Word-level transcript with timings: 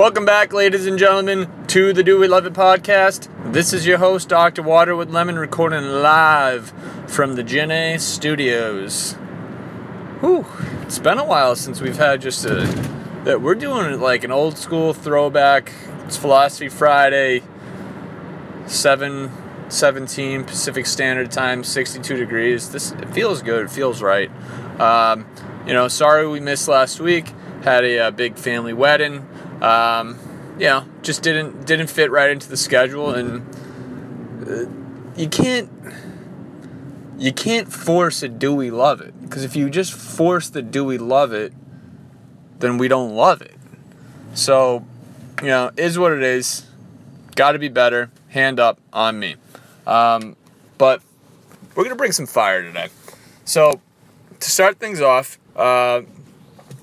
Welcome 0.00 0.24
back, 0.24 0.54
ladies 0.54 0.86
and 0.86 0.98
gentlemen, 0.98 1.46
to 1.66 1.92
the 1.92 2.02
Do 2.02 2.18
We 2.18 2.26
Love 2.26 2.46
It 2.46 2.54
podcast. 2.54 3.28
This 3.52 3.74
is 3.74 3.86
your 3.86 3.98
host, 3.98 4.30
Dr. 4.30 4.62
Water 4.62 4.96
with 4.96 5.10
Lemon, 5.10 5.38
recording 5.38 5.84
live 5.84 6.72
from 7.06 7.34
the 7.34 7.42
Gen 7.42 7.70
A 7.70 7.98
studios. 7.98 9.12
Whew, 10.20 10.46
it's 10.80 10.98
been 10.98 11.18
a 11.18 11.24
while 11.26 11.54
since 11.54 11.82
we've 11.82 11.98
had 11.98 12.22
just 12.22 12.46
a. 12.46 12.64
that 13.24 13.42
We're 13.42 13.54
doing 13.54 14.00
like 14.00 14.24
an 14.24 14.32
old 14.32 14.56
school 14.56 14.94
throwback. 14.94 15.70
It's 16.06 16.16
Philosophy 16.16 16.70
Friday, 16.70 17.42
7 18.64 19.30
17 19.68 20.44
Pacific 20.44 20.86
Standard 20.86 21.30
Time, 21.30 21.62
62 21.62 22.16
degrees. 22.16 22.70
This 22.70 22.92
it 22.92 23.10
feels 23.10 23.42
good, 23.42 23.66
it 23.66 23.70
feels 23.70 24.00
right. 24.00 24.30
Um, 24.80 25.26
you 25.66 25.74
know, 25.74 25.88
sorry 25.88 26.26
we 26.26 26.40
missed 26.40 26.68
last 26.68 27.00
week 27.00 27.34
had 27.62 27.84
a, 27.84 28.08
a 28.08 28.10
big 28.10 28.36
family 28.36 28.72
wedding. 28.72 29.26
Um, 29.60 30.18
you 30.58 30.66
know, 30.66 30.84
just 31.02 31.22
didn't 31.22 31.66
didn't 31.66 31.88
fit 31.88 32.10
right 32.10 32.30
into 32.30 32.48
the 32.48 32.56
schedule, 32.56 33.14
and 33.14 33.44
uh, 34.46 34.66
you 35.16 35.28
can't 35.28 35.70
you 37.18 37.32
can't 37.32 37.72
force 37.72 38.22
a 38.22 38.28
do 38.28 38.54
we 38.54 38.70
love 38.70 39.00
it 39.00 39.20
because 39.22 39.44
if 39.44 39.54
you 39.54 39.68
just 39.68 39.92
force 39.92 40.48
the 40.48 40.62
do 40.62 40.84
we 40.84 40.98
love 40.98 41.32
it, 41.32 41.52
then 42.58 42.78
we 42.78 42.88
don't 42.88 43.14
love 43.14 43.42
it. 43.42 43.56
So, 44.34 44.84
you 45.42 45.48
know, 45.48 45.70
is 45.76 45.98
what 45.98 46.12
it 46.12 46.22
is. 46.22 46.66
Got 47.36 47.52
to 47.52 47.58
be 47.58 47.68
better. 47.68 48.10
Hand 48.28 48.60
up 48.60 48.78
on 48.92 49.18
me. 49.18 49.36
Um, 49.86 50.36
but 50.78 51.02
we're 51.74 51.84
gonna 51.84 51.96
bring 51.96 52.12
some 52.12 52.26
fire 52.26 52.62
today. 52.62 52.88
So 53.44 53.80
to 54.40 54.50
start 54.50 54.78
things 54.78 55.00
off. 55.00 55.38
Uh, 55.54 56.02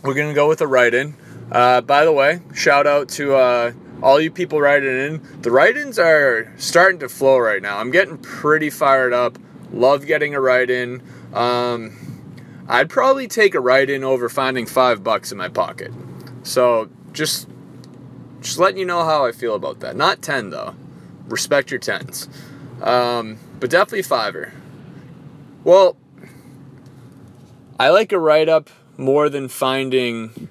we're 0.04 0.14
gonna 0.14 0.34
go 0.34 0.48
with 0.48 0.62
a 0.62 0.68
write-in. 0.68 1.16
Uh, 1.52 1.82
by 1.82 2.04
the 2.04 2.12
way, 2.12 2.42
shout 2.54 2.86
out 2.86 3.08
to 3.10 3.36
uh, 3.36 3.72
all 4.02 4.20
you 4.20 4.30
people 4.30 4.60
writing 4.60 4.90
in. 4.90 5.42
The 5.42 5.52
write-ins 5.52 5.98
are 5.98 6.54
starting 6.58 7.00
to 7.00 7.10
flow 7.10 7.38
right 7.38 7.62
now. 7.62 7.78
I'm 7.78 7.92
getting 7.92 8.18
pretty 8.18 8.70
fired 8.70 9.14
up. 9.14 9.40
Love 9.72 10.06
getting 10.06 10.36
a 10.36 10.42
write-in. 10.42 11.02
Um, 11.34 11.96
I'd 12.68 12.90
probably 12.90 13.28
take 13.28 13.56
a 13.56 13.62
write-in 13.62 14.04
over 14.04 14.28
finding 14.28 14.66
five 14.66 15.04
bucks 15.04 15.32
in 15.32 15.38
my 15.38 15.50
pocket. 15.50 15.92
So 16.44 16.90
just 17.14 17.48
just 18.42 18.60
letting 18.60 18.78
you 18.78 18.86
know 18.86 19.04
how 19.04 19.26
I 19.26 19.32
feel 19.32 19.56
about 19.56 19.80
that. 19.80 19.96
Not 19.96 20.22
ten 20.22 20.52
though. 20.52 20.76
Respect 21.28 21.72
your 21.72 21.80
tens. 21.80 22.30
Um, 22.82 23.38
but 23.60 23.70
definitely 23.70 24.04
fiver. 24.04 24.54
Well, 25.64 25.98
I 27.80 27.90
like 27.90 28.12
a 28.12 28.20
write-up 28.20 28.70
more 28.98 29.30
than 29.30 29.48
finding 29.48 30.48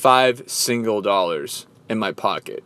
five 0.00 0.42
single 0.46 1.02
dollars 1.02 1.66
in 1.90 1.98
my 1.98 2.10
pocket. 2.10 2.64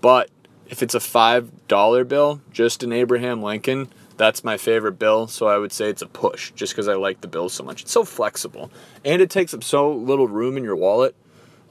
But 0.00 0.30
if 0.68 0.84
it's 0.84 0.94
a 0.94 1.00
five 1.00 1.66
dollar 1.66 2.04
bill, 2.04 2.40
just 2.52 2.84
an 2.84 2.92
Abraham 2.92 3.42
Lincoln, 3.42 3.88
that's 4.16 4.44
my 4.44 4.56
favorite 4.56 4.96
bill. 4.96 5.26
So 5.26 5.48
I 5.48 5.58
would 5.58 5.72
say 5.72 5.90
it's 5.90 6.02
a 6.02 6.06
push, 6.06 6.52
just 6.52 6.72
because 6.72 6.86
I 6.86 6.94
like 6.94 7.22
the 7.22 7.28
bill 7.28 7.48
so 7.48 7.64
much. 7.64 7.82
It's 7.82 7.90
so 7.90 8.04
flexible, 8.04 8.70
and 9.04 9.20
it 9.20 9.30
takes 9.30 9.52
up 9.52 9.64
so 9.64 9.92
little 9.92 10.28
room 10.28 10.56
in 10.56 10.62
your 10.62 10.76
wallet. 10.76 11.16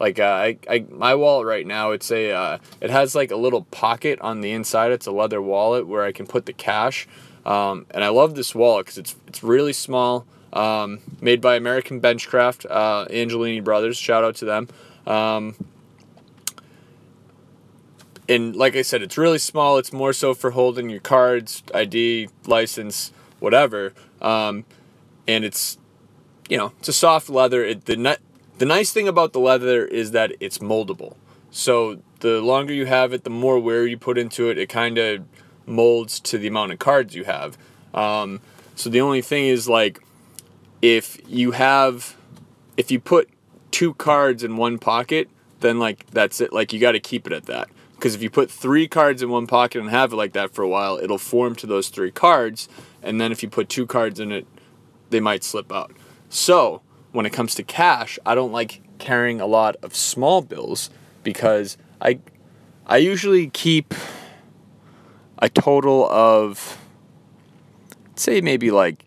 Like 0.02 0.20
uh, 0.20 0.24
I, 0.24 0.58
I, 0.70 0.86
my 0.90 1.16
wallet 1.16 1.48
right 1.48 1.66
now, 1.66 1.92
it's 1.92 2.12
a, 2.12 2.32
uh, 2.32 2.58
it 2.82 2.90
has 2.90 3.16
like 3.16 3.32
a 3.32 3.38
little 3.38 3.64
pocket 3.72 4.20
on 4.20 4.42
the 4.42 4.52
inside. 4.52 4.92
It's 4.92 5.08
a 5.08 5.12
leather 5.12 5.42
wallet 5.42 5.88
where 5.88 6.04
I 6.04 6.12
can 6.12 6.28
put 6.28 6.46
the 6.46 6.52
cash. 6.52 7.08
Um, 7.46 7.86
and 7.92 8.04
I 8.04 8.10
love 8.10 8.36
this 8.36 8.54
wallet 8.54 8.88
because 8.88 8.98
it's 8.98 9.16
it's 9.28 9.44
really 9.44 9.72
small 9.72 10.26
um, 10.52 11.00
made 11.22 11.42
by 11.42 11.56
American 11.56 12.02
Benchcraft, 12.02 12.66
uh, 12.70 13.06
Angelini 13.06 13.64
Brothers. 13.64 13.98
Shout 13.98 14.26
out 14.26 14.36
to 14.38 14.46
them. 14.46 14.68
Um, 15.06 15.56
and 18.28 18.56
like 18.56 18.76
I 18.76 18.82
said, 18.82 19.02
it's 19.02 19.18
really 19.18 19.38
small. 19.38 19.78
It's 19.78 19.94
more 19.94 20.14
so 20.14 20.34
for 20.34 20.52
holding 20.52 20.90
your 20.90 21.00
cards, 21.00 21.64
ID, 21.74 22.30
license, 22.48 23.12
whatever. 23.40 23.94
Um, 24.22 24.66
and 25.28 25.46
it's, 25.46 25.78
you 26.50 26.58
know, 26.58 26.72
it's 26.80 26.90
a 26.90 26.94
soft 26.94 27.30
leather. 27.30 27.64
It, 27.64 27.86
the 27.86 28.18
the 28.58 28.66
nice 28.66 28.92
thing 28.92 29.08
about 29.08 29.34
the 29.34 29.40
leather 29.40 29.86
is 29.86 30.12
that 30.12 30.32
it's 30.40 30.60
moldable. 30.60 31.16
So 31.52 32.02
the 32.22 32.42
longer 32.42 32.74
you 32.74 32.86
have 32.86 33.14
it, 33.14 33.24
the 33.24 33.30
more 33.30 33.60
wear 33.60 33.86
you 33.86 33.98
put 33.98 34.18
into 34.18 34.50
it. 34.50 34.58
It 34.58 34.70
kind 34.70 34.98
of 34.98 35.26
molds 35.66 36.20
to 36.22 36.38
the 36.38 36.48
amount 36.48 36.72
of 36.72 36.80
cards 36.80 37.16
you 37.16 37.26
have. 37.26 37.58
Um, 37.94 38.42
so 38.76 38.90
the 38.90 39.02
only 39.02 39.22
thing 39.22 39.46
is 39.46 39.68
like 39.68 40.02
if 40.82 41.20
you 41.28 41.52
have 41.52 42.16
if 42.78 42.92
you 42.92 43.00
put 43.00 43.30
two 43.76 43.94
cards 43.96 44.42
in 44.42 44.56
one 44.56 44.78
pocket, 44.78 45.30
then 45.60 45.80
like 45.80 46.10
that's 46.12 46.40
it. 46.40 46.54
Like 46.54 46.72
you 46.72 46.80
got 46.80 46.94
to 46.94 47.00
keep 47.02 47.28
it 47.28 47.34
at 47.34 47.46
that. 47.48 47.68
Because 47.96 48.16
if 48.16 48.24
you 48.24 48.30
put 48.30 48.50
three 48.50 48.88
cards 48.88 49.22
in 49.22 49.30
one 49.30 49.48
pocket 49.48 49.82
and 49.82 49.90
have 49.90 50.14
it 50.14 50.16
like 50.16 50.32
that 50.32 50.54
for 50.54 50.62
a 50.62 50.70
while, 50.70 50.98
it'll 50.98 51.18
form 51.18 51.56
to 51.56 51.68
those 51.68 51.90
three 51.90 52.10
cards. 52.10 52.70
And 53.04 53.20
then 53.20 53.34
if 53.34 53.44
you 53.44 53.50
put 53.50 53.68
two 53.68 53.86
cards 53.86 54.22
in 54.22 54.32
it, 54.32 54.48
they 55.10 55.20
might 55.20 55.44
slip 55.44 55.74
out. 55.74 55.92
So 56.30 56.84
when 57.12 57.26
it 57.26 57.34
comes 57.34 57.54
to 57.56 57.64
cash, 57.64 58.18
I 58.26 58.34
don't 58.34 58.54
like 58.54 58.82
carrying 58.98 59.42
a 59.42 59.46
lot 59.46 59.76
of 59.84 59.94
small 59.94 60.42
bills 60.42 60.90
because 61.24 61.78
I 62.00 62.20
I 62.88 62.98
usually 62.98 63.50
keep 63.50 63.94
a 65.40 65.50
total 65.50 66.10
of 66.10 66.78
say 68.16 68.40
maybe 68.40 68.72
like 68.72 69.04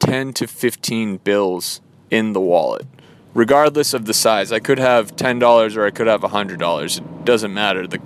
10 0.00 0.34
to 0.34 0.46
15 0.46 1.16
bills 1.24 1.80
in 2.10 2.34
the 2.34 2.40
wallet, 2.40 2.86
regardless 3.34 3.92
of 3.94 4.06
the 4.06 4.14
size. 4.14 4.52
I 4.52 4.60
could 4.60 4.78
have 4.78 5.16
$10 5.16 5.76
or 5.76 5.84
I 5.84 5.90
could 5.90 6.06
have 6.06 6.22
$100. 6.22 6.98
It 6.98 7.24
doesn't 7.24 7.52
matter. 7.52 7.86
The, 7.86 8.00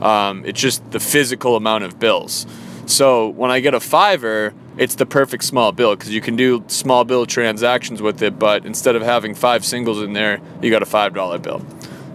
um, 0.00 0.44
it's 0.46 0.60
just 0.60 0.90
the 0.92 1.00
physical 1.00 1.56
amount 1.56 1.84
of 1.84 1.98
bills. 1.98 2.46
So 2.86 3.28
when 3.28 3.50
I 3.50 3.60
get 3.60 3.74
a 3.74 3.80
fiver, 3.80 4.54
it's 4.76 4.94
the 4.94 5.06
perfect 5.06 5.44
small 5.44 5.72
bill 5.72 5.94
because 5.94 6.14
you 6.14 6.20
can 6.20 6.36
do 6.36 6.64
small 6.68 7.04
bill 7.04 7.26
transactions 7.26 8.00
with 8.00 8.22
it, 8.22 8.38
but 8.38 8.64
instead 8.64 8.96
of 8.96 9.02
having 9.02 9.34
five 9.34 9.64
singles 9.64 10.00
in 10.00 10.12
there, 10.12 10.40
you 10.60 10.70
got 10.70 10.82
a 10.82 10.86
$5 10.86 11.42
bill. 11.42 11.64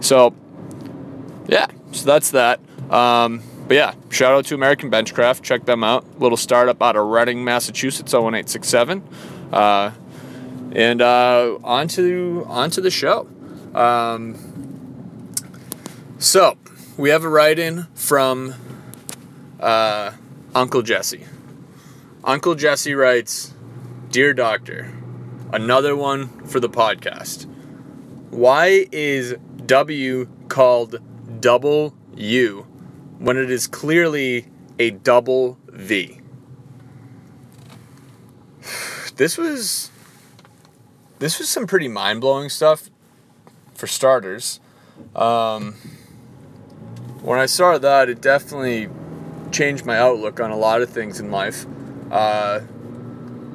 So, 0.00 0.34
yeah, 1.46 1.66
so 1.92 2.04
that's 2.04 2.30
that. 2.32 2.60
Um, 2.90 3.42
but 3.66 3.74
yeah, 3.74 3.94
shout 4.10 4.32
out 4.32 4.46
to 4.46 4.54
American 4.54 4.90
Benchcraft. 4.90 5.42
Check 5.42 5.66
them 5.66 5.84
out. 5.84 6.18
Little 6.18 6.36
startup 6.36 6.82
out 6.82 6.96
of 6.96 7.06
Reading, 7.06 7.44
Massachusetts, 7.44 8.12
01867. 8.12 9.02
Uh, 9.52 9.92
and 10.72 11.00
uh, 11.02 11.58
on 11.64 11.88
to 11.88 12.44
on 12.48 12.70
to 12.70 12.80
the 12.80 12.90
show. 12.90 13.28
Um, 13.74 14.36
so 16.18 16.56
we 16.96 17.10
have 17.10 17.24
a 17.24 17.28
write-in 17.28 17.86
from 17.94 18.54
uh, 19.60 20.12
Uncle 20.54 20.82
Jesse. 20.82 21.24
Uncle 22.24 22.54
Jesse 22.54 22.94
writes, 22.94 23.54
"Dear 24.10 24.34
Doctor, 24.34 24.92
another 25.52 25.96
one 25.96 26.28
for 26.46 26.60
the 26.60 26.68
podcast. 26.68 27.46
Why 28.30 28.86
is 28.92 29.34
W 29.66 30.28
called 30.48 31.00
double 31.40 31.94
U?" 32.16 32.66
when 33.18 33.36
it 33.36 33.50
is 33.50 33.66
clearly 33.66 34.46
a 34.78 34.90
double 34.90 35.58
V. 35.68 36.20
This 39.16 39.36
was 39.36 39.90
this 41.18 41.38
was 41.38 41.48
some 41.48 41.66
pretty 41.66 41.88
mind-blowing 41.88 42.48
stuff 42.48 42.90
for 43.74 43.86
starters. 43.86 44.60
Um, 45.14 45.74
when 47.22 47.38
I 47.38 47.46
saw 47.46 47.78
that, 47.78 48.08
it 48.08 48.20
definitely 48.20 48.88
changed 49.50 49.84
my 49.84 49.98
outlook 49.98 50.40
on 50.40 50.50
a 50.50 50.56
lot 50.56 50.82
of 50.82 50.90
things 50.90 51.20
in 51.20 51.30
life. 51.30 51.66
Uh, 52.10 52.60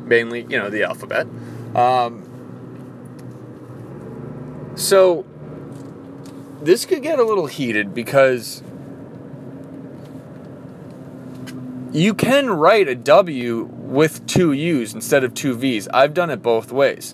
mainly, 0.05 0.41
you 0.41 0.59
know, 0.59 0.69
the 0.69 0.83
alphabet. 0.83 1.27
Um, 1.75 2.29
so 4.75 5.25
this 6.61 6.85
could 6.85 7.03
get 7.03 7.19
a 7.19 7.23
little 7.23 7.47
heated 7.47 7.93
because 7.93 8.61
you 11.91 12.13
can 12.13 12.49
write 12.49 12.87
a 12.87 12.95
W 12.95 13.63
with 13.71 14.25
two 14.25 14.51
U's 14.51 14.93
instead 14.93 15.23
of 15.23 15.33
two 15.33 15.55
V's. 15.55 15.87
I've 15.89 16.13
done 16.13 16.29
it 16.29 16.41
both 16.41 16.71
ways. 16.71 17.13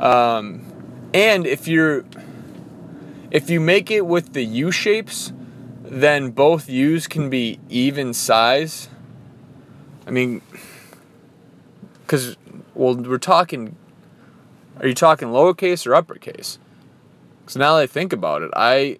Um, 0.00 0.64
and 1.14 1.46
if 1.46 1.68
you're 1.68 2.04
if 3.30 3.48
you 3.48 3.60
make 3.60 3.90
it 3.90 4.06
with 4.06 4.32
the 4.32 4.44
U 4.44 4.72
shapes, 4.72 5.32
then 5.84 6.30
both 6.30 6.68
U's 6.68 7.06
can 7.06 7.30
be 7.30 7.60
even 7.68 8.12
size. 8.12 8.88
I 10.06 10.10
mean, 10.10 10.42
because, 12.02 12.36
well, 12.74 12.96
we're 12.96 13.18
talking, 13.18 13.76
are 14.80 14.88
you 14.88 14.94
talking 14.94 15.28
lowercase 15.28 15.86
or 15.86 15.94
uppercase? 15.94 16.58
So 17.46 17.60
now 17.60 17.76
that 17.76 17.82
I 17.82 17.86
think 17.86 18.12
about 18.12 18.42
it, 18.42 18.50
I, 18.56 18.98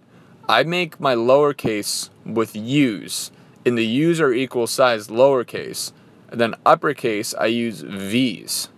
I 0.49 0.63
make 0.63 1.01
my 1.01 1.17
lowercase 1.17 2.11
with 2.25 2.55
U's, 2.55 3.33
and 3.67 3.77
the 3.77 3.87
U's 3.87 4.21
are 4.21 4.33
equal 4.33 4.69
size 4.69 5.09
lowercase. 5.09 5.93
And 6.29 6.41
then 6.41 6.55
uppercase, 6.65 7.35
I 7.35 7.47
use 7.47 7.81
V's, 7.81 8.69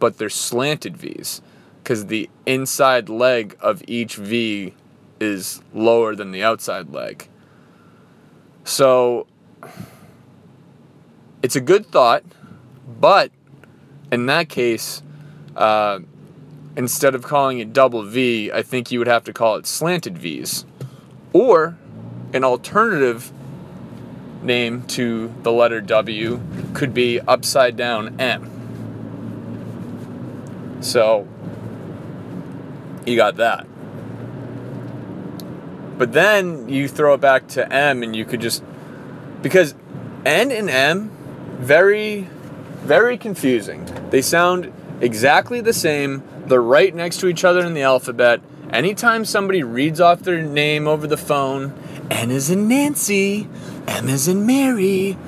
but 0.00 0.18
they're 0.18 0.28
slanted 0.28 0.96
V's 0.96 1.40
because 1.82 2.06
the 2.06 2.28
inside 2.46 3.08
leg 3.08 3.56
of 3.60 3.82
each 3.86 4.16
V 4.16 4.74
is 5.20 5.62
lower 5.72 6.16
than 6.16 6.32
the 6.32 6.42
outside 6.42 6.90
leg. 6.90 7.28
So 8.64 9.26
it's 11.42 11.56
a 11.56 11.60
good 11.60 11.86
thought, 11.86 12.24
but 13.00 13.30
in 14.10 14.26
that 14.26 14.48
case, 14.48 15.02
uh, 15.56 16.00
instead 16.76 17.14
of 17.14 17.22
calling 17.22 17.58
it 17.58 17.72
double 17.72 18.02
V, 18.02 18.50
I 18.52 18.62
think 18.62 18.90
you 18.90 18.98
would 18.98 19.08
have 19.08 19.24
to 19.24 19.32
call 19.32 19.56
it 19.56 19.66
slanted 19.66 20.18
V's. 20.18 20.64
Or 21.32 21.76
an 22.32 22.44
alternative 22.44 23.32
name 24.42 24.82
to 24.82 25.32
the 25.42 25.52
letter 25.52 25.80
W 25.80 26.40
could 26.74 26.94
be 26.94 27.20
upside 27.20 27.76
down 27.76 28.20
M. 28.20 28.49
So 30.80 31.28
you 33.06 33.16
got 33.16 33.36
that. 33.36 33.66
But 35.98 36.12
then 36.12 36.68
you 36.68 36.88
throw 36.88 37.14
it 37.14 37.20
back 37.20 37.46
to 37.48 37.70
M 37.72 38.02
and 38.02 38.16
you 38.16 38.24
could 38.24 38.40
just 38.40 38.62
because 39.42 39.74
N 40.24 40.50
and 40.50 40.70
M 40.70 41.10
very 41.58 42.28
very 42.80 43.18
confusing. 43.18 43.86
They 44.10 44.22
sound 44.22 44.72
exactly 45.00 45.60
the 45.60 45.74
same. 45.74 46.22
They're 46.46 46.62
right 46.62 46.94
next 46.94 47.18
to 47.20 47.28
each 47.28 47.44
other 47.44 47.60
in 47.60 47.74
the 47.74 47.82
alphabet. 47.82 48.40
Anytime 48.70 49.24
somebody 49.24 49.62
reads 49.62 50.00
off 50.00 50.20
their 50.20 50.40
name 50.40 50.88
over 50.88 51.06
the 51.06 51.16
phone, 51.16 51.74
N 52.10 52.30
is 52.30 52.50
in 52.50 52.66
Nancy, 52.66 53.48
M 53.86 54.08
is 54.08 54.28
in 54.28 54.46
Mary. 54.46 55.18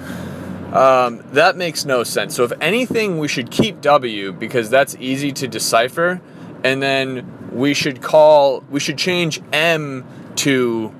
Um, 0.73 1.23
that 1.33 1.57
makes 1.57 1.85
no 1.85 2.03
sense. 2.03 2.35
So, 2.35 2.45
if 2.45 2.53
anything, 2.61 3.19
we 3.19 3.29
should 3.29 3.51
keep 3.51 3.81
W 3.81 4.33
because 4.33 4.71
that's 4.71 4.97
easy 4.97 5.33
to 5.33 5.47
decipher. 5.47 6.21
And 6.65 6.83
then 6.83 7.51
we 7.53 7.75
should 7.75 8.01
call, 8.01 8.65
we 8.71 8.81
should 8.81 8.97
change 8.97 9.43
M 9.53 10.07
to 10.37 10.95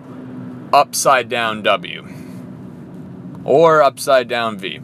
upside 0.73 1.29
down 1.29 1.63
W 1.63 2.07
or 3.45 3.83
upside 3.83 4.29
down 4.29 4.59
V. 4.59 4.81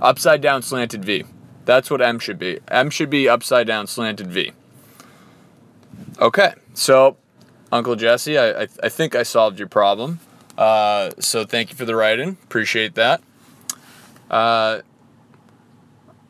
Upside 0.00 0.40
down 0.40 0.62
slanted 0.62 1.04
V. 1.04 1.24
That's 1.64 1.90
what 1.90 2.02
M 2.02 2.18
should 2.18 2.38
be. 2.38 2.58
M 2.68 2.90
should 2.90 3.10
be 3.10 3.28
upside 3.28 3.66
down 3.66 3.86
slanted 3.86 4.30
V. 4.30 4.52
Okay, 6.18 6.54
so 6.74 7.16
Uncle 7.70 7.96
Jesse, 7.96 8.36
I, 8.36 8.62
I, 8.62 8.68
I 8.82 8.88
think 8.88 9.14
I 9.14 9.22
solved 9.22 9.58
your 9.58 9.68
problem. 9.68 10.20
Uh, 10.58 11.10
so 11.18 11.44
thank 11.44 11.70
you 11.70 11.76
for 11.76 11.84
the 11.84 11.96
write 11.96 12.18
in. 12.18 12.30
Appreciate 12.44 12.94
that. 12.96 13.22
Uh, 14.32 14.80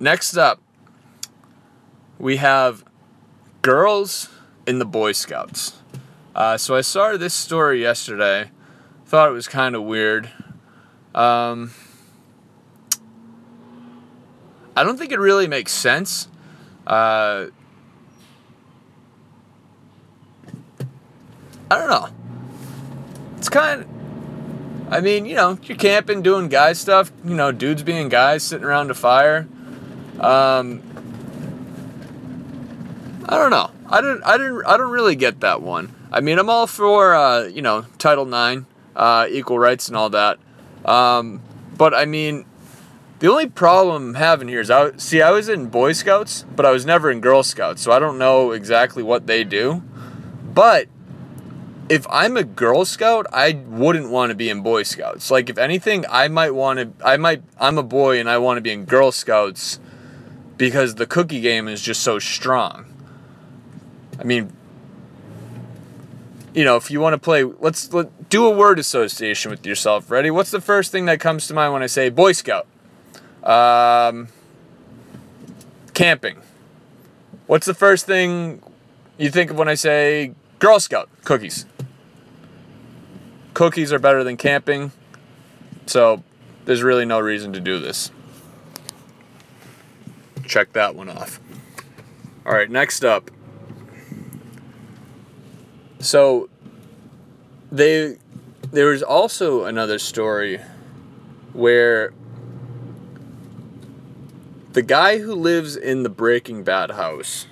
next 0.00 0.36
up, 0.36 0.60
we 2.18 2.36
have 2.38 2.84
girls 3.62 4.28
in 4.66 4.80
the 4.80 4.84
Boy 4.84 5.12
Scouts. 5.12 5.78
Uh, 6.34 6.56
so 6.56 6.74
I 6.74 6.80
saw 6.80 7.16
this 7.16 7.32
story 7.32 7.80
yesterday. 7.80 8.50
Thought 9.06 9.28
it 9.28 9.32
was 9.32 9.46
kind 9.46 9.76
of 9.76 9.82
weird. 9.82 10.30
Um, 11.14 11.70
I 14.74 14.82
don't 14.82 14.98
think 14.98 15.12
it 15.12 15.18
really 15.18 15.46
makes 15.46 15.72
sense. 15.72 16.28
Uh, 16.86 17.46
I 21.70 21.78
don't 21.78 21.88
know. 21.88 22.08
It's 23.36 23.48
kind 23.48 23.82
of. 23.82 24.01
I 24.92 25.00
mean, 25.00 25.24
you 25.24 25.34
know, 25.34 25.58
you're 25.62 25.78
camping, 25.78 26.20
doing 26.20 26.48
guy 26.48 26.74
stuff. 26.74 27.10
You 27.24 27.34
know, 27.34 27.50
dudes 27.50 27.82
being 27.82 28.10
guys, 28.10 28.42
sitting 28.42 28.66
around 28.66 28.90
a 28.90 28.94
fire. 28.94 29.48
Um, 30.20 30.82
I 33.26 33.38
don't 33.38 33.50
know. 33.50 33.70
I 33.88 34.02
don't. 34.02 34.22
I 34.22 34.36
didn't. 34.36 34.66
I 34.66 34.76
don't 34.76 34.90
really 34.90 35.16
get 35.16 35.40
that 35.40 35.62
one. 35.62 35.94
I 36.12 36.20
mean, 36.20 36.38
I'm 36.38 36.50
all 36.50 36.66
for 36.66 37.14
uh, 37.14 37.44
you 37.44 37.62
know 37.62 37.86
Title 37.96 38.26
IX, 38.26 38.66
uh, 38.94 39.26
equal 39.30 39.58
rights, 39.58 39.88
and 39.88 39.96
all 39.96 40.10
that. 40.10 40.38
Um, 40.84 41.40
but 41.78 41.94
I 41.94 42.04
mean, 42.04 42.44
the 43.20 43.30
only 43.30 43.48
problem 43.48 44.08
I'm 44.08 44.14
having 44.14 44.46
here 44.46 44.60
is 44.60 44.70
I 44.70 44.94
see 44.98 45.22
I 45.22 45.30
was 45.30 45.48
in 45.48 45.68
Boy 45.68 45.92
Scouts, 45.92 46.44
but 46.54 46.66
I 46.66 46.70
was 46.70 46.84
never 46.84 47.10
in 47.10 47.22
Girl 47.22 47.42
Scouts, 47.42 47.80
so 47.80 47.92
I 47.92 47.98
don't 47.98 48.18
know 48.18 48.50
exactly 48.50 49.02
what 49.02 49.26
they 49.26 49.42
do. 49.42 49.82
But 50.52 50.88
if 51.92 52.06
I'm 52.08 52.38
a 52.38 52.42
Girl 52.42 52.86
Scout, 52.86 53.26
I 53.34 53.52
wouldn't 53.66 54.08
want 54.08 54.30
to 54.30 54.34
be 54.34 54.48
in 54.48 54.62
Boy 54.62 54.82
Scouts. 54.82 55.30
Like 55.30 55.50
if 55.50 55.58
anything, 55.58 56.06
I 56.08 56.26
might 56.28 56.52
want 56.52 56.78
to. 56.78 57.06
I 57.06 57.18
might. 57.18 57.42
I'm 57.60 57.76
a 57.76 57.82
boy 57.82 58.18
and 58.18 58.30
I 58.30 58.38
want 58.38 58.56
to 58.56 58.62
be 58.62 58.72
in 58.72 58.86
Girl 58.86 59.12
Scouts 59.12 59.78
because 60.56 60.94
the 60.94 61.04
cookie 61.04 61.42
game 61.42 61.68
is 61.68 61.82
just 61.82 62.02
so 62.02 62.18
strong. 62.18 62.86
I 64.18 64.24
mean, 64.24 64.50
you 66.54 66.64
know, 66.64 66.76
if 66.76 66.90
you 66.90 66.98
want 66.98 67.12
to 67.12 67.18
play, 67.18 67.44
let's 67.44 67.92
let, 67.92 68.30
do 68.30 68.46
a 68.46 68.50
word 68.50 68.78
association 68.78 69.50
with 69.50 69.66
yourself. 69.66 70.10
Ready? 70.10 70.30
What's 70.30 70.50
the 70.50 70.62
first 70.62 70.92
thing 70.92 71.04
that 71.04 71.20
comes 71.20 71.46
to 71.48 71.54
mind 71.54 71.74
when 71.74 71.82
I 71.82 71.88
say 71.88 72.08
Boy 72.08 72.32
Scout? 72.32 72.66
Um, 73.42 74.28
camping. 75.92 76.38
What's 77.46 77.66
the 77.66 77.74
first 77.74 78.06
thing 78.06 78.62
you 79.18 79.30
think 79.30 79.50
of 79.50 79.58
when 79.58 79.68
I 79.68 79.74
say 79.74 80.32
Girl 80.58 80.80
Scout? 80.80 81.10
Cookies. 81.24 81.66
Cookies 83.54 83.92
are 83.92 83.98
better 83.98 84.24
than 84.24 84.36
camping, 84.36 84.92
so 85.86 86.22
there's 86.64 86.82
really 86.82 87.04
no 87.04 87.20
reason 87.20 87.52
to 87.52 87.60
do 87.60 87.78
this. 87.78 88.10
Check 90.46 90.72
that 90.72 90.94
one 90.94 91.08
off. 91.08 91.40
All 92.44 92.52
right, 92.52 92.70
next 92.70 93.04
up. 93.04 93.30
So 96.00 96.48
they 97.70 98.16
there 98.72 98.86
was 98.86 99.02
also 99.02 99.64
another 99.64 99.98
story 99.98 100.60
where 101.52 102.12
the 104.72 104.82
guy 104.82 105.18
who 105.18 105.34
lives 105.34 105.76
in 105.76 106.02
the 106.02 106.08
Breaking 106.08 106.64
Bad 106.64 106.92
house 106.92 107.46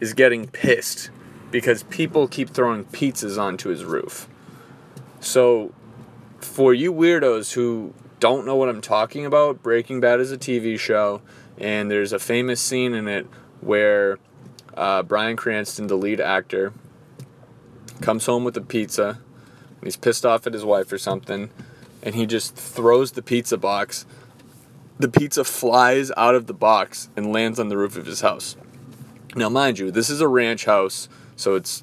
is 0.00 0.12
getting 0.12 0.48
pissed 0.48 1.10
because 1.50 1.84
people 1.84 2.26
keep 2.26 2.50
throwing 2.50 2.84
pizzas 2.84 3.40
onto 3.40 3.68
his 3.68 3.84
roof. 3.84 4.28
So, 5.26 5.72
for 6.38 6.72
you 6.72 6.92
weirdos 6.92 7.54
who 7.54 7.92
don't 8.20 8.46
know 8.46 8.54
what 8.54 8.68
I'm 8.68 8.80
talking 8.80 9.26
about, 9.26 9.60
Breaking 9.60 9.98
Bad 9.98 10.20
is 10.20 10.30
a 10.30 10.38
TV 10.38 10.78
show, 10.78 11.20
and 11.58 11.90
there's 11.90 12.12
a 12.12 12.20
famous 12.20 12.60
scene 12.60 12.94
in 12.94 13.08
it 13.08 13.26
where 13.60 14.18
uh, 14.76 15.02
Bryan 15.02 15.36
Cranston, 15.36 15.88
the 15.88 15.96
lead 15.96 16.20
actor, 16.20 16.72
comes 18.00 18.26
home 18.26 18.44
with 18.44 18.56
a 18.56 18.60
pizza, 18.60 19.18
he's 19.82 19.96
pissed 19.96 20.24
off 20.24 20.46
at 20.46 20.52
his 20.52 20.64
wife 20.64 20.92
or 20.92 20.98
something, 20.98 21.50
and 22.04 22.14
he 22.14 22.24
just 22.24 22.54
throws 22.54 23.12
the 23.12 23.22
pizza 23.22 23.56
box. 23.56 24.06
The 25.00 25.08
pizza 25.08 25.42
flies 25.42 26.12
out 26.16 26.36
of 26.36 26.46
the 26.46 26.54
box 26.54 27.10
and 27.16 27.32
lands 27.32 27.58
on 27.58 27.68
the 27.68 27.76
roof 27.76 27.96
of 27.96 28.06
his 28.06 28.20
house. 28.20 28.56
Now, 29.34 29.48
mind 29.48 29.80
you, 29.80 29.90
this 29.90 30.08
is 30.08 30.20
a 30.20 30.28
ranch 30.28 30.66
house, 30.66 31.08
so 31.34 31.56
it's 31.56 31.82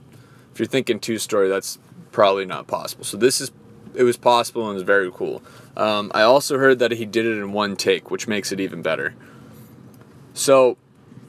if 0.53 0.59
you're 0.59 0.65
thinking 0.65 1.01
two 1.01 1.17
story, 1.17 1.49
that's 1.49 1.77
probably 2.13 2.45
not 2.45 2.67
possible. 2.67 3.03
So 3.03 3.17
this 3.17 3.41
is 3.41 3.51
it 3.95 4.03
was 4.03 4.17
possible 4.17 4.63
and 4.63 4.71
it 4.71 4.75
was 4.75 4.83
very 4.83 5.11
cool. 5.11 5.43
Um, 5.75 6.11
I 6.15 6.21
also 6.21 6.57
heard 6.57 6.79
that 6.79 6.91
he 6.91 7.05
did 7.05 7.25
it 7.25 7.37
in 7.37 7.51
one 7.51 7.75
take, 7.75 8.09
which 8.09 8.27
makes 8.27 8.51
it 8.51 8.59
even 8.59 8.81
better. 8.81 9.13
So 10.33 10.77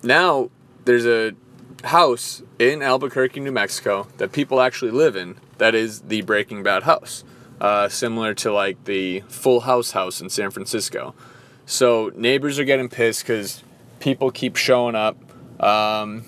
now 0.02 0.50
there's 0.84 1.06
a 1.06 1.32
house 1.84 2.42
in 2.58 2.82
Albuquerque, 2.82 3.40
New 3.40 3.52
Mexico, 3.52 4.06
that 4.18 4.32
people 4.32 4.60
actually 4.60 4.92
live 4.92 5.16
in. 5.16 5.36
That 5.58 5.74
is 5.74 6.00
the 6.02 6.22
Breaking 6.22 6.62
Bad 6.62 6.84
house, 6.84 7.24
uh, 7.60 7.88
similar 7.88 8.34
to 8.34 8.52
like 8.52 8.84
the 8.84 9.20
Full 9.28 9.60
House 9.60 9.90
house 9.90 10.20
in 10.20 10.30
San 10.30 10.50
Francisco. 10.50 11.14
So 11.66 12.12
neighbors 12.14 12.58
are 12.58 12.64
getting 12.64 12.88
pissed 12.88 13.22
because 13.22 13.62
people 14.00 14.30
keep 14.30 14.56
showing 14.56 14.94
up, 14.94 15.16
um, 15.62 16.24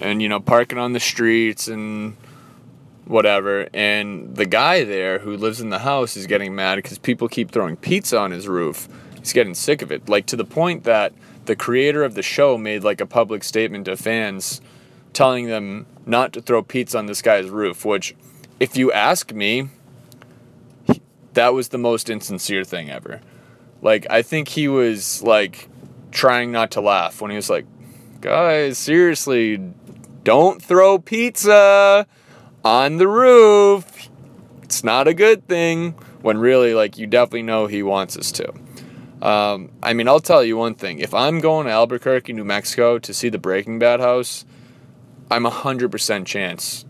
and 0.00 0.20
you 0.20 0.28
know 0.28 0.40
parking 0.40 0.78
on 0.78 0.92
the 0.92 1.00
streets 1.00 1.68
and 1.68 2.16
whatever. 3.06 3.68
And 3.74 4.34
the 4.36 4.46
guy 4.46 4.84
there 4.84 5.18
who 5.18 5.36
lives 5.36 5.60
in 5.60 5.70
the 5.70 5.80
house 5.80 6.16
is 6.16 6.26
getting 6.26 6.54
mad 6.54 6.76
because 6.76 6.98
people 6.98 7.28
keep 7.28 7.50
throwing 7.50 7.76
pizza 7.76 8.18
on 8.18 8.30
his 8.30 8.48
roof. 8.48 8.88
He's 9.18 9.32
getting 9.32 9.54
sick 9.54 9.82
of 9.82 9.92
it, 9.92 10.08
like 10.08 10.26
to 10.26 10.36
the 10.36 10.44
point 10.44 10.84
that 10.84 11.12
the 11.44 11.56
creator 11.56 12.04
of 12.04 12.14
the 12.14 12.22
show 12.22 12.56
made 12.56 12.84
like 12.84 13.00
a 13.00 13.06
public 13.06 13.44
statement 13.44 13.86
to 13.86 13.96
fans 13.96 14.60
telling 15.12 15.46
them 15.46 15.86
not 16.06 16.32
to 16.32 16.40
throw 16.40 16.62
pizza 16.62 16.98
on 16.98 17.06
this 17.06 17.22
guy's 17.22 17.48
roof, 17.48 17.84
which 17.84 18.14
if 18.58 18.76
you 18.76 18.92
ask 18.92 19.32
me, 19.32 19.68
that 21.34 21.54
was 21.54 21.68
the 21.68 21.78
most 21.78 22.08
insincere 22.08 22.64
thing 22.64 22.90
ever. 22.90 23.20
Like 23.80 24.06
I 24.10 24.22
think 24.22 24.48
he 24.48 24.68
was 24.68 25.22
like 25.22 25.68
trying 26.10 26.52
not 26.52 26.70
to 26.72 26.80
laugh 26.80 27.20
when 27.20 27.30
he 27.30 27.36
was 27.36 27.50
like, 27.50 27.66
"Guys, 28.20 28.78
seriously, 28.78 29.60
don't 30.22 30.62
throw 30.62 30.98
pizza 30.98 32.06
on 32.64 32.96
the 32.98 33.08
roof. 33.08 34.08
It's 34.62 34.82
not 34.84 35.08
a 35.08 35.14
good 35.14 35.46
thing." 35.48 35.94
When 36.22 36.38
really, 36.38 36.72
like, 36.72 36.98
you 36.98 37.08
definitely 37.08 37.42
know 37.42 37.66
he 37.66 37.82
wants 37.82 38.16
us 38.16 38.30
to. 38.32 38.52
Um, 39.22 39.70
I 39.82 39.92
mean, 39.92 40.08
I'll 40.08 40.20
tell 40.20 40.44
you 40.44 40.56
one 40.56 40.74
thing. 40.74 40.98
If 40.98 41.14
I'm 41.14 41.40
going 41.40 41.66
to 41.66 41.72
Albuquerque, 41.72 42.32
New 42.32 42.44
Mexico 42.44 42.98
to 42.98 43.14
see 43.14 43.28
the 43.28 43.38
Breaking 43.38 43.78
Bad 43.78 44.00
house, 44.00 44.44
I'm 45.30 45.46
a 45.46 45.50
100% 45.50 46.26
chance 46.26 46.84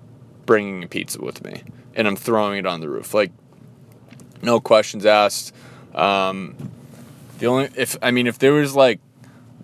bringing 0.46 0.82
a 0.82 0.88
pizza 0.88 1.20
with 1.20 1.44
me 1.44 1.62
and 1.94 2.08
I'm 2.08 2.16
throwing 2.16 2.58
it 2.58 2.66
on 2.66 2.80
the 2.80 2.88
roof. 2.88 3.12
Like, 3.14 3.32
no 4.42 4.60
questions 4.60 5.06
asked. 5.06 5.54
Um, 5.94 6.56
the 7.38 7.46
only, 7.46 7.68
if, 7.76 7.96
I 8.00 8.10
mean, 8.10 8.26
if 8.26 8.38
there 8.38 8.54
was 8.54 8.74
like 8.74 8.98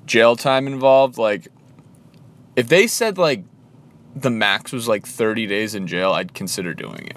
jail 0.05 0.37
time 0.37 0.67
involved, 0.67 1.17
like, 1.17 1.49
if 2.55 2.69
they 2.69 2.87
said 2.87 3.17
like 3.17 3.45
the 4.23 4.31
max 4.31 4.73
was 4.73 4.89
like 4.89 5.07
30 5.07 5.47
days 5.47 5.75
in 5.75 5.87
jail, 5.87 6.13
I'd 6.13 6.35
consider 6.35 6.75
doing 6.75 7.07
it. 7.07 7.17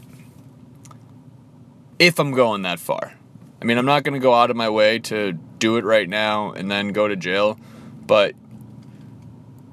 If 1.99 2.19
I'm 2.19 2.31
going 2.31 2.63
that 2.63 2.79
far. 2.79 3.13
I 3.61 3.65
mean, 3.65 3.77
I'm 3.77 3.85
not 3.85 4.03
going 4.03 4.13
to 4.13 4.19
go 4.19 4.33
out 4.33 4.49
of 4.49 4.55
my 4.55 4.69
way 4.69 4.99
to 4.99 5.33
do 5.59 5.77
it 5.77 5.85
right 5.85 6.09
now 6.09 6.51
and 6.51 6.69
then 6.69 6.89
go 6.89 7.07
to 7.07 7.15
jail, 7.15 7.59
but 8.07 8.35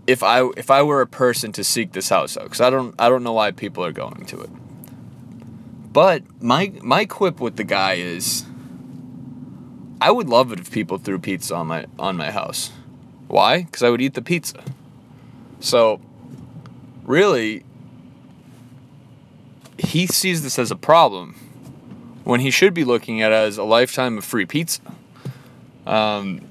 if 0.06 0.22
I 0.22 0.48
if 0.56 0.70
I 0.70 0.82
were 0.82 1.02
a 1.02 1.06
person 1.06 1.52
to 1.52 1.62
seek 1.64 1.92
this 1.92 2.08
house 2.08 2.36
out, 2.36 2.44
because 2.44 2.60
I 2.60 2.70
don't 2.70 2.94
I 2.98 3.08
don't 3.08 3.22
know 3.22 3.34
why 3.34 3.50
people 3.50 3.84
are 3.84 3.92
going 3.92 4.24
to 4.26 4.40
it. 4.40 4.50
But 5.92 6.22
my 6.42 6.72
my 6.82 7.04
quip 7.04 7.40
with 7.40 7.56
the 7.56 7.64
guy 7.64 7.94
is, 7.94 8.44
I 10.00 10.10
would 10.10 10.28
love 10.28 10.50
it 10.52 10.60
if 10.60 10.70
people 10.70 10.98
threw 10.98 11.18
pizza 11.18 11.54
on 11.54 11.66
my 11.66 11.86
on 11.98 12.16
my 12.16 12.30
house. 12.30 12.72
Why? 13.26 13.62
Because 13.62 13.82
I 13.82 13.90
would 13.90 14.00
eat 14.00 14.14
the 14.14 14.22
pizza. 14.22 14.64
So, 15.60 16.00
really, 17.08 17.64
he 19.78 20.06
sees 20.06 20.42
this 20.42 20.58
as 20.58 20.70
a 20.70 20.76
problem 20.76 21.34
when 22.24 22.40
he 22.40 22.50
should 22.50 22.74
be 22.74 22.84
looking 22.84 23.22
at 23.22 23.32
it 23.32 23.34
as 23.34 23.56
a 23.56 23.64
lifetime 23.64 24.18
of 24.18 24.24
free 24.24 24.44
pizza. 24.44 24.82
Um, 25.86 26.42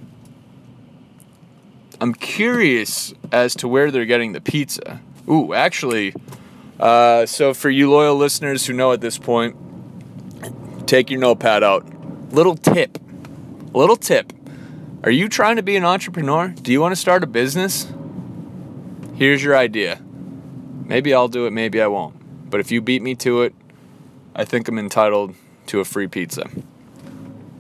I'm 2.02 2.14
curious 2.14 3.14
as 3.32 3.56
to 3.56 3.68
where 3.68 3.92
they're 3.92 4.06
getting 4.06 4.34
the 4.34 4.42
pizza. 4.42 5.00
Ooh, 5.30 5.54
actually, 5.54 6.16
uh, 6.80 7.26
so 7.28 7.54
for 7.54 7.70
you 7.70 7.92
loyal 7.92 8.16
listeners 8.16 8.66
who 8.66 8.74
know 8.74 8.92
at 8.92 9.02
this 9.02 9.18
point, 9.18 9.56
take 10.88 11.12
your 11.12 11.20
notepad 11.20 11.64
out. 11.64 11.86
Little 12.34 12.56
tip. 12.56 12.98
Little 13.74 13.96
tip. 13.96 14.34
Are 15.04 15.12
you 15.12 15.30
trying 15.30 15.58
to 15.58 15.64
be 15.64 15.76
an 15.76 15.86
entrepreneur? 15.86 16.48
Do 16.48 16.72
you 16.72 16.82
want 16.82 16.94
to 16.94 16.96
start 16.96 17.24
a 17.24 17.28
business? 17.28 17.88
Here's 19.16 19.44
your 19.44 19.56
idea. 19.56 20.02
Maybe 20.88 21.14
I'll 21.14 21.28
do 21.28 21.46
it, 21.46 21.52
maybe 21.52 21.82
I 21.82 21.88
won't. 21.88 22.50
But 22.50 22.62
if 22.62 22.72
you 22.72 22.82
beat 22.82 23.02
me 23.02 23.14
to 23.16 23.42
it, 23.42 23.54
I 24.34 24.46
think 24.46 24.68
I'm 24.68 24.80
entitled 24.80 25.36
to 25.68 25.82
a 25.82 25.86
free 25.86 26.08
pizza. 26.08 26.50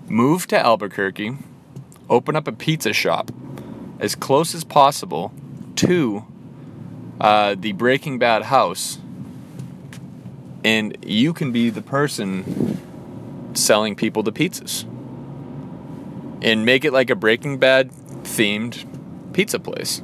Move 0.07 0.47
to 0.47 0.57
Albuquerque, 0.57 1.37
open 2.09 2.37
up 2.37 2.47
a 2.47 2.53
pizza 2.53 2.93
shop 2.93 3.29
as 3.99 4.15
close 4.15 4.55
as 4.55 4.63
possible 4.63 5.33
to 5.75 6.25
uh, 7.19 7.55
the 7.59 7.73
Breaking 7.73 8.17
Bad 8.17 8.43
house, 8.43 8.99
and 10.63 10.97
you 11.05 11.33
can 11.33 11.51
be 11.51 11.69
the 11.69 11.81
person 11.81 12.79
selling 13.53 13.95
people 13.95 14.23
the 14.23 14.31
pizzas. 14.31 14.85
And 16.41 16.65
make 16.65 16.85
it 16.85 16.93
like 16.93 17.09
a 17.09 17.15
Breaking 17.15 17.57
Bad 17.57 17.91
themed 18.23 18.85
pizza 19.33 19.59
place. 19.59 20.01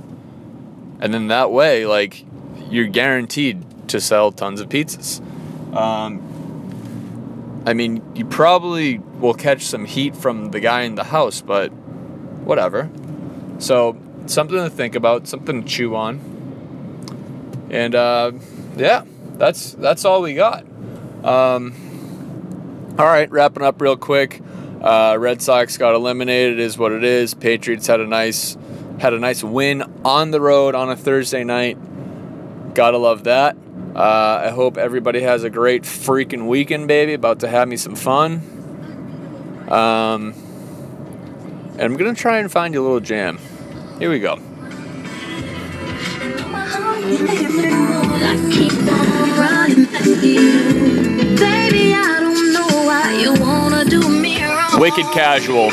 And 1.00 1.14
then 1.14 1.28
that 1.28 1.52
way, 1.52 1.86
like, 1.86 2.26
you're 2.74 2.88
guaranteed 2.88 3.64
to 3.90 4.02
sell 4.02 4.32
tons 4.32 4.60
of 4.60 4.68
pizzas. 4.68 5.22
Um, 5.76 6.22
I 7.68 7.74
mean, 7.74 8.02
you 8.16 8.26
probably 8.26 8.98
will 8.98 9.36
catch 9.36 9.62
some 9.62 9.86
heat 9.86 10.16
from 10.16 10.50
the 10.50 10.60
guy 10.60 10.82
in 10.82 10.96
the 10.96 11.04
house, 11.04 11.40
but 11.40 11.68
whatever. 11.70 12.90
So, 13.60 13.96
something 14.26 14.58
to 14.58 14.72
think 14.72 14.96
about, 14.96 15.28
something 15.28 15.62
to 15.62 15.70
chew 15.70 15.96
on. 15.96 16.20
And 17.70 17.94
uh, 17.94 18.32
yeah, 18.76 19.06
that's 19.34 19.74
that's 19.74 20.04
all 20.04 20.24
we 20.24 20.34
got. 20.34 20.66
Um, 21.24 22.96
all 22.98 23.06
right, 23.06 23.30
wrapping 23.30 23.64
up 23.64 23.80
real 23.82 23.98
quick. 23.98 24.42
Uh, 24.82 25.16
Red 25.20 25.44
Sox 25.44 25.78
got 25.78 25.94
eliminated, 25.94 26.60
is 26.60 26.78
what 26.78 26.92
it 26.92 27.04
is. 27.04 27.36
Patriots 27.36 27.86
had 27.86 28.02
a 28.02 28.08
nice 28.08 28.58
had 29.00 29.14
a 29.14 29.20
nice 29.20 29.44
win 29.44 29.84
on 30.04 30.32
the 30.32 30.42
road 30.42 30.74
on 30.74 30.90
a 30.90 30.96
Thursday 30.96 31.44
night. 31.44 31.78
Gotta 32.74 32.98
love 32.98 33.26
that. 33.26 33.56
Uh, 33.96 34.42
I 34.46 34.50
hope 34.50 34.78
everybody 34.78 35.22
has 35.22 35.44
a 35.44 35.50
great 35.50 35.84
freaking 35.84 36.48
weekend, 36.48 36.88
baby. 36.88 37.14
About 37.14 37.42
to 37.42 37.48
have 37.48 37.68
me 37.68 37.78
some 37.78 37.96
fun. 37.96 38.42
Um, 39.70 40.34
and 41.74 41.82
I'm 41.82 41.96
gonna 41.98 42.16
try 42.16 42.40
and 42.40 42.52
find 42.52 42.74
you 42.74 42.82
a 42.82 42.84
little 42.84 43.00
jam. 43.00 43.38
Here 44.00 44.10
we 44.10 44.20
go. 44.20 44.40
Wicked 54.80 55.06
casual. 55.14 55.70